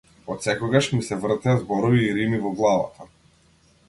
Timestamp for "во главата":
2.47-3.07